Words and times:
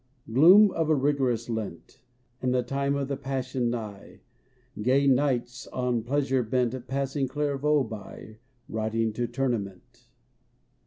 Gloom 0.33 0.71
of 0.71 0.89
a 0.89 0.95
rigorous 0.95 1.47
Lent, 1.47 2.01
And 2.41 2.55
the 2.55 2.63
time 2.63 2.95
of 2.95 3.07
the 3.07 3.15
Passion 3.15 3.69
nigh: 3.69 4.21
Gay 4.81 5.05
knights 5.05 5.67
on 5.67 6.01
pleasure 6.01 6.41
bent 6.41 6.87
Passing 6.87 7.27
Clairvaux 7.27 7.83
by, 7.83 8.37
Riding 8.67 9.13
to 9.13 9.27
tournament. 9.27 10.07